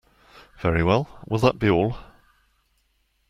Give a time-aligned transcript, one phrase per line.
[0.61, 1.95] Very well, will that be all?